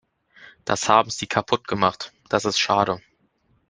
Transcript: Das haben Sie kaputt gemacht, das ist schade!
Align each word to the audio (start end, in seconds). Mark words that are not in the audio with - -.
Das 0.65 0.89
haben 0.89 1.11
Sie 1.11 1.27
kaputt 1.27 1.67
gemacht, 1.67 2.11
das 2.27 2.45
ist 2.45 2.57
schade! 2.57 3.03